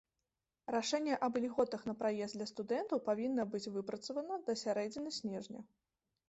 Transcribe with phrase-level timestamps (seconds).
[0.75, 5.63] Рашэнне аб ільготах на праезд для студэнтаў павінна быць выпрацавана да сярэдзіны снежня.